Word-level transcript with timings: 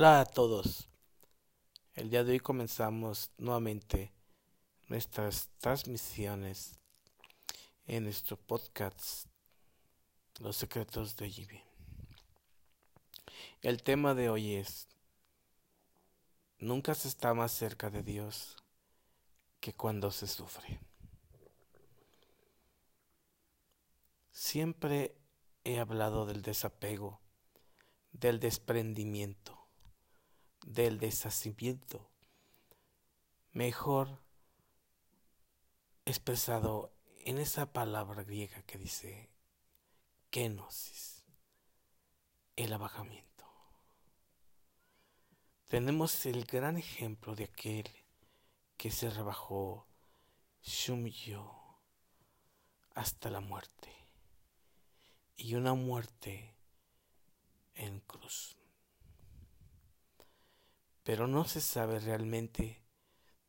Hola 0.00 0.20
a 0.20 0.26
todos. 0.26 0.88
El 1.94 2.08
día 2.08 2.22
de 2.22 2.30
hoy 2.30 2.38
comenzamos 2.38 3.32
nuevamente 3.36 4.12
nuestras 4.86 5.50
transmisiones 5.58 6.78
en 7.84 8.04
nuestro 8.04 8.36
podcast 8.36 9.26
Los 10.38 10.54
secretos 10.54 11.16
de 11.16 11.28
Gibi. 11.28 11.60
El 13.60 13.82
tema 13.82 14.14
de 14.14 14.30
hoy 14.30 14.54
es 14.54 14.86
Nunca 16.60 16.94
se 16.94 17.08
está 17.08 17.34
más 17.34 17.50
cerca 17.50 17.90
de 17.90 18.04
Dios 18.04 18.54
que 19.58 19.74
cuando 19.74 20.12
se 20.12 20.28
sufre. 20.28 20.78
Siempre 24.30 25.16
he 25.64 25.80
hablado 25.80 26.24
del 26.24 26.42
desapego, 26.42 27.20
del 28.12 28.38
desprendimiento 28.38 29.57
del 30.66 30.98
deshacimiento, 30.98 32.10
mejor 33.52 34.22
expresado 36.04 36.92
en 37.24 37.38
esa 37.38 37.72
palabra 37.72 38.22
griega 38.24 38.62
que 38.62 38.78
dice 38.78 39.30
kenosis, 40.30 41.24
el 42.56 42.72
abajamiento. 42.72 43.28
Tenemos 45.66 46.24
el 46.26 46.44
gran 46.44 46.76
ejemplo 46.76 47.34
de 47.34 47.44
aquel 47.44 47.88
que 48.76 48.90
se 48.90 49.10
rebajó, 49.10 49.86
se 50.60 51.54
hasta 52.94 53.30
la 53.30 53.40
muerte 53.40 53.92
y 55.36 55.54
una 55.54 55.74
muerte 55.74 56.56
en 57.74 58.00
cruz 58.00 58.57
pero 61.08 61.26
no 61.26 61.44
se 61.44 61.62
sabe 61.62 62.00
realmente 62.00 62.84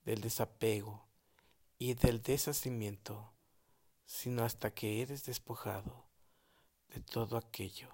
del 0.05 0.21
desapego 0.21 1.09
y 1.77 1.93
del 1.93 2.21
deshacimiento, 2.21 3.33
sino 4.05 4.45
hasta 4.45 4.73
que 4.73 5.01
eres 5.01 5.25
despojado 5.25 6.05
de 6.87 7.01
todo 7.01 7.35
aquello 7.35 7.89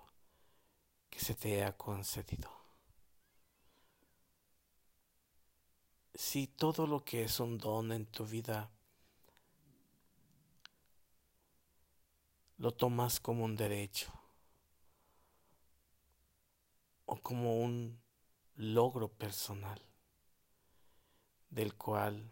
que 1.09 1.19
se 1.19 1.33
te 1.33 1.63
ha 1.63 1.75
concedido. 1.75 2.51
Si 6.13 6.45
todo 6.45 6.85
lo 6.85 7.03
que 7.03 7.23
es 7.23 7.39
un 7.39 7.57
don 7.57 7.91
en 7.91 8.05
tu 8.05 8.23
vida 8.23 8.69
lo 12.59 12.71
tomas 12.71 13.19
como 13.19 13.43
un 13.43 13.55
derecho 13.55 14.13
o 17.07 17.19
como 17.19 17.61
un 17.61 18.04
logro 18.55 19.09
personal 19.09 19.81
del 21.49 21.75
cual 21.75 22.31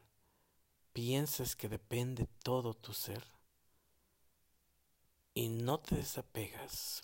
piensas 0.94 1.56
que 1.56 1.68
depende 1.68 2.28
todo 2.44 2.74
tu 2.74 2.94
ser 2.94 3.24
y 5.34 5.50
no 5.50 5.80
te 5.80 5.96
desapegas 5.96 7.02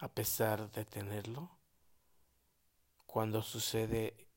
a 0.00 0.08
pesar 0.08 0.70
de 0.72 0.84
tenerlo, 0.84 1.50
cuando 3.06 3.42
sucede 3.42 4.28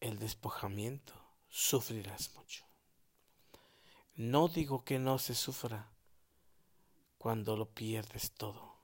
el 0.00 0.18
despojamiento, 0.18 1.12
sufrirás 1.48 2.34
mucho. 2.34 2.64
No 4.14 4.48
digo 4.48 4.84
que 4.84 4.98
no 4.98 5.18
se 5.18 5.34
sufra 5.34 5.92
cuando 7.18 7.56
lo 7.56 7.68
pierdes 7.68 8.32
todo 8.32 8.76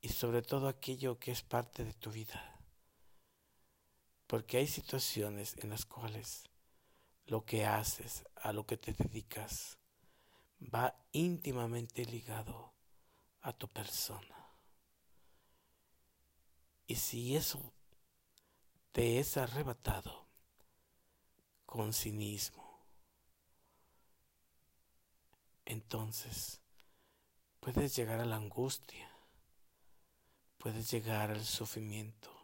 y 0.00 0.10
sobre 0.10 0.42
todo 0.42 0.68
aquello 0.68 1.18
que 1.18 1.32
es 1.32 1.42
parte 1.42 1.84
de 1.84 1.94
tu 1.94 2.10
vida 2.10 2.57
porque 4.28 4.58
hay 4.58 4.66
situaciones 4.66 5.56
en 5.56 5.70
las 5.70 5.86
cuales 5.86 6.44
lo 7.26 7.44
que 7.44 7.64
haces, 7.64 8.24
a 8.36 8.52
lo 8.52 8.66
que 8.66 8.76
te 8.76 8.92
dedicas, 8.92 9.78
va 10.62 10.94
íntimamente 11.12 12.04
ligado 12.04 12.72
a 13.40 13.54
tu 13.54 13.66
persona. 13.68 14.36
Y 16.86 16.96
si 16.96 17.36
eso 17.36 17.72
te 18.92 19.18
es 19.18 19.38
arrebatado 19.38 20.26
con 21.64 21.94
cinismo, 21.94 22.86
entonces 25.64 26.60
puedes 27.60 27.96
llegar 27.96 28.20
a 28.20 28.26
la 28.26 28.36
angustia, 28.36 29.10
puedes 30.58 30.90
llegar 30.90 31.30
al 31.30 31.44
sufrimiento, 31.44 32.37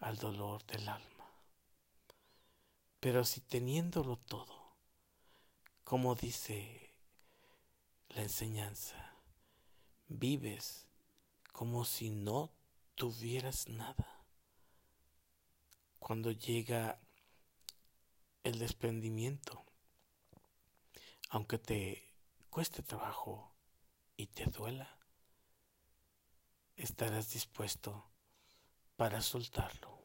al 0.00 0.16
dolor 0.16 0.64
del 0.66 0.88
alma. 0.88 1.30
Pero 3.00 3.24
si 3.24 3.40
teniéndolo 3.40 4.16
todo, 4.16 4.74
como 5.84 6.14
dice 6.14 6.94
la 8.10 8.22
enseñanza, 8.22 9.14
vives 10.08 10.86
como 11.52 11.84
si 11.84 12.10
no 12.10 12.50
tuvieras 12.94 13.68
nada, 13.68 14.24
cuando 15.98 16.32
llega 16.32 16.98
el 18.42 18.58
desprendimiento, 18.58 19.64
aunque 21.28 21.58
te 21.58 22.14
cueste 22.48 22.82
trabajo 22.82 23.52
y 24.16 24.26
te 24.26 24.44
duela, 24.46 24.98
estarás 26.76 27.32
dispuesto 27.32 28.09
para 29.00 29.22
soltarlo. 29.22 29.98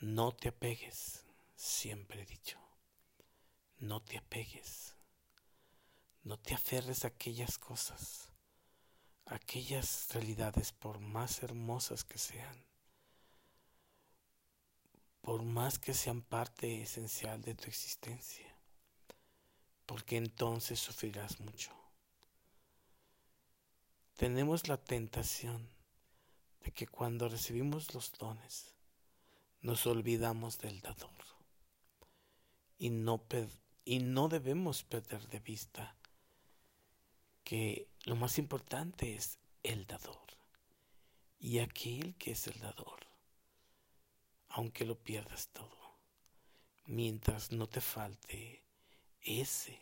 No 0.00 0.32
te 0.32 0.48
apegues, 0.48 1.26
siempre 1.54 2.22
he 2.22 2.24
dicho. 2.24 2.58
No 3.80 4.00
te 4.00 4.16
apegues. 4.16 4.96
No 6.22 6.38
te 6.38 6.54
aferres 6.54 7.04
a 7.04 7.08
aquellas 7.08 7.58
cosas, 7.58 8.32
a 9.26 9.34
aquellas 9.34 10.08
realidades, 10.14 10.72
por 10.72 11.00
más 11.00 11.42
hermosas 11.42 12.02
que 12.02 12.16
sean, 12.16 12.64
por 15.20 15.42
más 15.42 15.78
que 15.78 15.92
sean 15.92 16.22
parte 16.22 16.80
esencial 16.80 17.42
de 17.42 17.54
tu 17.54 17.68
existencia, 17.68 18.56
porque 19.84 20.16
entonces 20.16 20.80
sufrirás 20.80 21.40
mucho. 21.40 21.72
Tenemos 24.16 24.66
la 24.66 24.78
tentación 24.78 25.77
que 26.72 26.86
cuando 26.86 27.28
recibimos 27.28 27.94
los 27.94 28.12
dones 28.12 28.74
nos 29.60 29.86
olvidamos 29.86 30.58
del 30.58 30.80
dador. 30.80 31.10
Y 32.78 32.90
no, 32.90 33.24
y 33.84 33.98
no 33.98 34.28
debemos 34.28 34.84
perder 34.84 35.26
de 35.28 35.40
vista 35.40 35.96
que 37.44 37.88
lo 38.04 38.14
más 38.14 38.38
importante 38.38 39.14
es 39.14 39.38
el 39.62 39.86
dador. 39.86 40.18
Y 41.40 41.60
aquel 41.60 42.14
que 42.16 42.32
es 42.32 42.46
el 42.46 42.58
dador, 42.60 43.06
aunque 44.48 44.84
lo 44.84 44.98
pierdas 44.98 45.48
todo, 45.48 45.96
mientras 46.86 47.52
no 47.52 47.68
te 47.68 47.80
falte 47.80 48.62
ese 49.22 49.80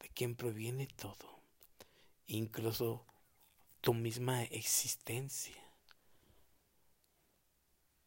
de 0.00 0.08
quien 0.08 0.34
proviene 0.34 0.86
todo, 0.86 1.40
incluso 2.26 3.04
tu 3.80 3.94
misma 3.94 4.44
existencia 4.44 5.61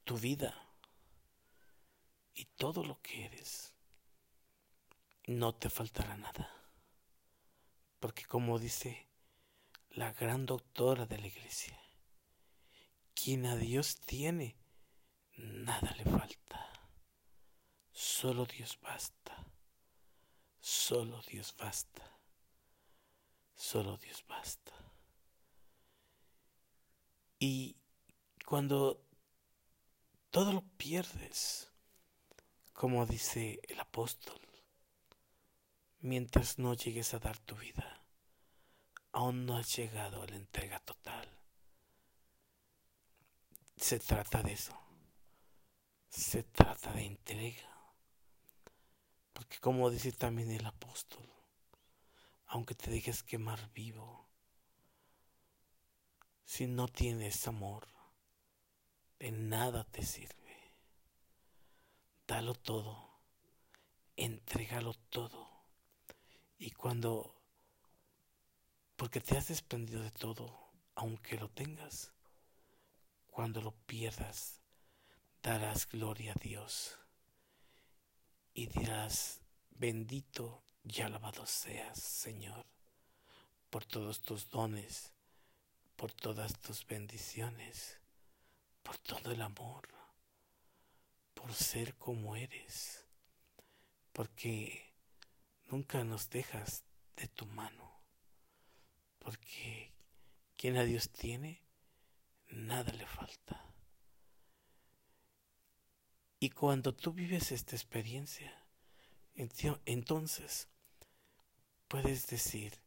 tu 0.06 0.18
vida 0.18 0.54
y 2.34 2.46
todo 2.46 2.84
lo 2.84 3.02
que 3.02 3.26
eres, 3.26 3.74
no 5.28 5.56
te 5.56 5.70
faltará 5.70 6.16
nada. 6.16 6.50
Porque 8.00 8.26
como 8.26 8.60
dice 8.60 9.08
la 9.90 10.14
gran 10.14 10.46
doctora 10.46 11.06
de 11.06 11.18
la 11.18 11.28
iglesia, 11.28 11.80
quien 13.14 13.46
a 13.46 13.56
Dios 13.56 14.00
tiene, 14.02 14.56
nada 15.38 15.92
le 15.98 16.04
falta. 16.04 16.72
Solo 17.92 18.46
Dios 18.46 18.78
basta. 18.82 19.46
Solo 20.60 21.22
Dios 21.24 21.56
basta. 21.58 22.04
Solo 23.56 23.98
Dios 23.98 24.24
basta. 24.28 24.74
Y 27.40 27.78
cuando 28.46 29.05
todo 30.36 30.52
lo 30.52 30.64
pierdes, 30.76 31.72
como 32.74 33.06
dice 33.06 33.62
el 33.70 33.80
apóstol, 33.80 34.42
mientras 36.02 36.60
no 36.60 36.74
llegues 36.74 37.14
a 37.14 37.20
dar 37.20 37.40
tu 37.40 37.56
vida. 37.56 38.04
Aún 39.14 39.46
no 39.46 39.56
has 39.56 39.74
llegado 39.78 40.22
a 40.22 40.28
la 40.28 40.36
entrega 40.36 40.82
total. 40.82 41.26
Se 43.78 43.98
trata 43.98 44.44
de 44.44 44.52
eso. 44.52 44.78
Se 46.10 46.44
trata 46.44 46.92
de 46.92 47.06
entrega. 47.06 47.96
Porque 49.32 49.58
como 49.60 49.90
dice 49.90 50.12
también 50.12 50.52
el 50.52 50.66
apóstol, 50.66 51.32
aunque 52.48 52.76
te 52.76 52.92
dejes 52.92 53.24
quemar 53.24 53.72
vivo, 53.72 54.28
si 56.44 56.68
no 56.68 56.90
tienes 56.90 57.48
amor, 57.48 57.95
de 59.26 59.32
nada 59.32 59.84
te 59.86 60.06
sirve. 60.06 60.56
Dalo 62.28 62.54
todo, 62.54 63.10
entrégalo 64.16 64.94
todo. 65.10 65.50
Y 66.60 66.70
cuando, 66.70 67.34
porque 68.96 69.22
te 69.22 69.36
has 69.36 69.48
desprendido 69.48 70.04
de 70.04 70.12
todo, 70.12 70.56
aunque 70.94 71.38
lo 71.38 71.50
tengas, 71.50 72.12
cuando 73.26 73.62
lo 73.62 73.72
pierdas, 73.72 74.62
darás 75.42 75.90
gloria 75.90 76.34
a 76.34 76.40
Dios 76.40 76.96
y 78.54 78.68
dirás, 78.68 79.42
bendito 79.72 80.62
y 80.84 81.02
alabado 81.02 81.48
seas, 81.48 81.98
Señor, 81.98 82.64
por 83.72 83.86
todos 83.86 84.22
tus 84.22 84.48
dones, 84.52 85.14
por 85.96 86.12
todas 86.14 86.60
tus 86.60 86.86
bendiciones, 86.86 88.05
por 88.86 89.00
todo 89.00 89.32
el 89.32 89.42
amor, 89.42 89.90
por 91.34 91.52
ser 91.54 91.96
como 91.96 92.36
eres, 92.36 93.04
porque 94.14 94.94
nunca 95.72 96.04
nos 96.04 96.30
dejas 96.30 96.84
de 97.16 97.28
tu 97.28 97.48
mano, 97.48 98.00
porque 99.18 99.92
quien 100.56 100.78
a 100.78 100.84
Dios 100.84 101.10
tiene, 101.10 101.64
nada 102.50 102.94
le 102.94 103.08
falta. 103.08 103.60
Y 106.40 106.52
cuando 106.52 106.94
tú 106.94 107.12
vives 107.12 107.52
esta 107.52 107.76
experiencia, 107.76 108.54
entonces 109.34 110.68
puedes 111.88 112.28
decir 112.28 112.80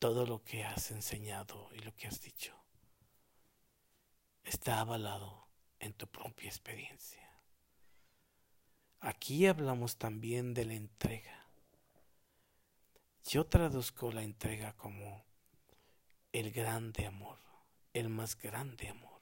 todo 0.00 0.26
lo 0.26 0.42
que 0.42 0.64
has 0.64 0.90
enseñado 0.90 1.70
y 1.74 1.78
lo 1.78 1.94
que 1.94 2.08
has 2.08 2.20
dicho. 2.20 2.65
Está 4.46 4.78
avalado 4.78 5.48
en 5.80 5.92
tu 5.92 6.06
propia 6.06 6.48
experiencia. 6.48 7.28
Aquí 9.00 9.44
hablamos 9.46 9.96
también 9.96 10.54
de 10.54 10.64
la 10.64 10.74
entrega. 10.74 11.48
Yo 13.24 13.44
traduzco 13.46 14.12
la 14.12 14.22
entrega 14.22 14.72
como 14.76 15.24
el 16.30 16.52
grande 16.52 17.06
amor, 17.06 17.40
el 17.92 18.08
más 18.08 18.36
grande 18.40 18.88
amor. 18.88 19.20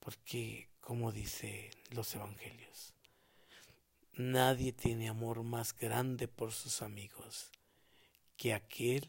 Porque, 0.00 0.68
como 0.80 1.12
dice 1.12 1.70
los 1.90 2.12
evangelios, 2.12 2.92
nadie 4.14 4.72
tiene 4.72 5.08
amor 5.08 5.44
más 5.44 5.72
grande 5.72 6.26
por 6.26 6.50
sus 6.50 6.82
amigos 6.82 7.52
que 8.36 8.54
aquel 8.54 9.08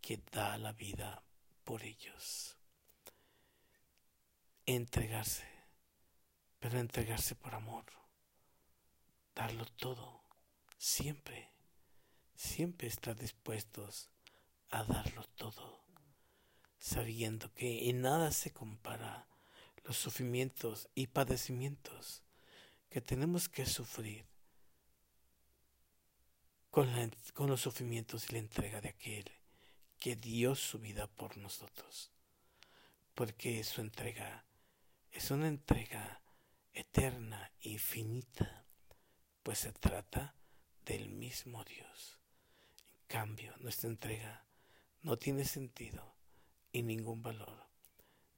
que 0.00 0.16
da 0.32 0.56
la 0.56 0.72
vida 0.72 1.22
por 1.64 1.82
ellos. 1.82 2.57
Entregarse, 4.70 5.46
pero 6.58 6.78
entregarse 6.78 7.34
por 7.34 7.54
amor, 7.54 7.86
darlo 9.34 9.64
todo, 9.64 10.22
siempre, 10.76 11.48
siempre 12.34 12.86
estar 12.86 13.16
dispuestos 13.16 14.10
a 14.68 14.84
darlo 14.84 15.24
todo, 15.36 15.82
sabiendo 16.78 17.50
que 17.54 17.88
en 17.88 18.02
nada 18.02 18.30
se 18.30 18.52
compara 18.52 19.26
los 19.84 19.96
sufrimientos 19.96 20.90
y 20.94 21.06
padecimientos 21.06 22.22
que 22.90 23.00
tenemos 23.00 23.48
que 23.48 23.64
sufrir 23.64 24.26
con, 26.68 27.48
los 27.48 27.62
sufrimientos 27.62 28.28
y 28.28 28.32
la 28.34 28.40
entrega 28.40 28.82
de 28.82 28.90
aquel 28.90 29.24
que 29.98 30.14
dio 30.14 30.54
su 30.54 30.78
vida 30.78 31.06
por 31.06 31.38
nosotros, 31.38 32.10
porque 33.14 33.64
su 33.64 33.80
entrega 33.80 34.44
es 35.18 35.32
una 35.32 35.48
entrega 35.48 36.22
eterna, 36.72 37.50
infinita, 37.58 38.64
pues 39.42 39.58
se 39.58 39.72
trata 39.72 40.36
del 40.84 41.08
mismo 41.08 41.64
Dios. 41.64 42.20
En 43.00 43.06
cambio, 43.08 43.52
nuestra 43.56 43.88
entrega 43.88 44.46
no 45.02 45.18
tiene 45.18 45.44
sentido 45.44 46.14
y 46.70 46.84
ningún 46.84 47.20
valor 47.20 47.68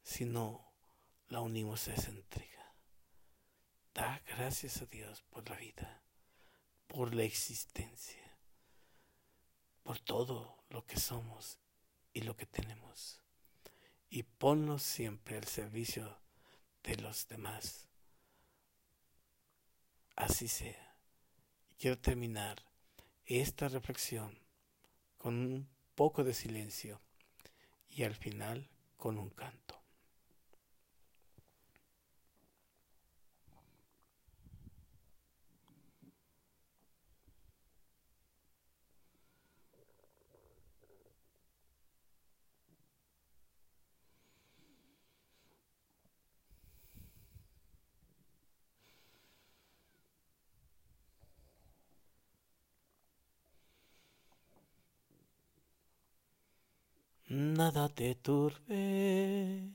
si 0.03 0.25
no 0.25 0.73
la 1.29 1.43
unimos 1.43 1.87
a 1.89 1.93
esa 1.93 2.09
entrega. 2.09 2.75
Da 3.93 4.23
gracias 4.27 4.81
a 4.81 4.87
Dios 4.87 5.21
por 5.29 5.51
la 5.51 5.57
vida, 5.57 6.03
por 6.87 7.15
la 7.15 7.25
existencia, 7.25 8.39
por 9.83 9.99
todo 9.99 10.65
lo 10.71 10.87
que 10.87 10.99
somos 10.99 11.59
y 12.15 12.23
lo 12.23 12.39
que 12.39 12.47
tenemos. 12.47 13.21
Y 14.09 14.23
ponnos 14.23 14.83
siempre 14.83 15.37
al 15.37 15.45
servicio 15.45 16.21
de 16.83 16.97
los 16.97 17.29
demás. 17.29 17.89
Así 20.17 20.49
sea. 20.49 20.97
Quiero 21.79 21.99
terminar 21.99 22.63
esta 23.25 23.69
reflexión 23.69 24.39
con 25.17 25.35
un 25.35 25.69
poco 25.95 26.25
de 26.25 26.35
silencio 26.35 27.01
y 27.89 28.03
al 28.03 28.15
final 28.15 28.69
con 28.97 29.19
un 29.19 29.31
canto. 29.31 29.80
Nada 57.31 57.89
te 57.89 58.15
turbe, 58.17 59.73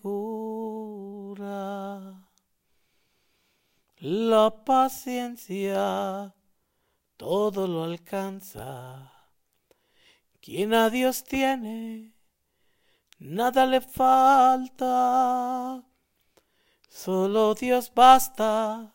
la 3.99 4.63
paciencia 4.65 6.33
todo 7.15 7.67
lo 7.67 7.83
alcanza, 7.83 9.11
quien 10.41 10.73
a 10.73 10.89
Dios 10.89 11.23
tiene, 11.23 12.12
nada 13.23 13.65
le 13.65 13.81
falta. 13.81 15.83
Solo 16.89 17.55
Dios 17.55 17.91
basta, 17.93 18.93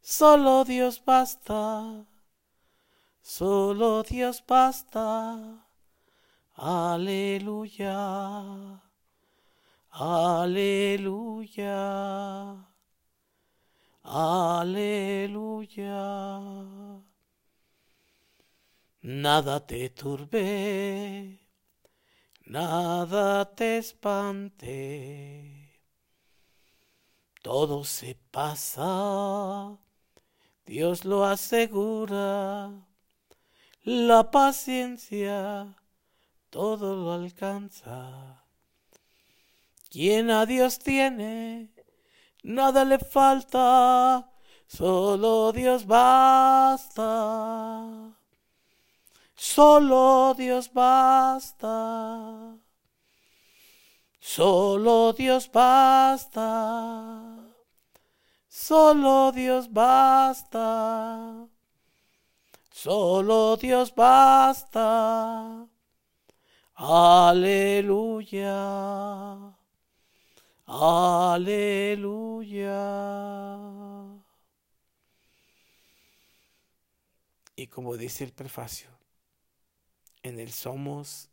solo 0.00 0.64
Dios 0.64 1.02
basta, 1.04 2.06
solo 3.20 4.02
Dios 4.04 4.42
basta. 4.46 5.66
Aleluya, 6.54 8.80
aleluya, 9.90 11.74
aleluya. 14.04 15.90
Nada 19.02 19.66
te 19.66 19.90
turbe 19.90 21.43
nada 22.54 23.44
te 23.56 23.78
espante, 23.78 24.62
todo 27.42 27.82
se 27.82 28.14
pasa, 28.30 29.76
Dios 30.64 31.04
lo 31.04 31.24
asegura, 31.24 32.70
la 33.82 34.30
paciencia 34.30 35.74
todo 36.50 36.94
lo 36.94 37.12
alcanza. 37.12 38.44
Quien 39.90 40.30
a 40.30 40.46
Dios 40.46 40.78
tiene, 40.78 41.74
nada 42.44 42.84
le 42.84 43.00
falta, 43.00 44.30
solo 44.68 45.50
Dios 45.50 45.84
basta. 45.86 47.04
Solo 49.44 50.34
Dios 50.34 50.72
basta. 50.72 52.56
Solo 54.18 55.12
Dios 55.12 55.50
basta. 55.52 56.40
Solo 58.48 59.32
Dios 59.32 59.70
basta. 59.70 61.46
Solo 62.72 63.58
Dios 63.58 63.94
basta. 63.94 65.68
Aleluya. 66.74 68.48
Aleluya. 70.66 72.30
Y 77.56 77.66
como 77.66 77.98
dice 77.98 78.24
el 78.24 78.32
prefacio, 78.32 78.93
en 80.24 80.40
Él 80.40 80.50
somos, 80.52 81.28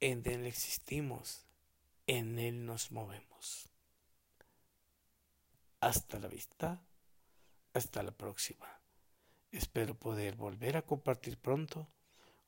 en 0.00 0.26
Él 0.26 0.46
existimos, 0.46 1.46
en 2.06 2.38
Él 2.38 2.64
nos 2.64 2.90
movemos. 2.90 3.68
Hasta 5.80 6.18
la 6.18 6.28
vista, 6.28 6.82
hasta 7.74 8.02
la 8.02 8.10
próxima. 8.10 8.66
Espero 9.52 9.94
poder 9.94 10.34
volver 10.34 10.78
a 10.78 10.82
compartir 10.82 11.36
pronto 11.38 11.88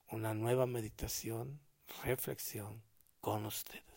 una 0.09 0.33
nueva 0.33 0.67
meditación, 0.67 1.61
reflexión 2.03 2.83
con 3.21 3.45
ustedes. 3.45 3.92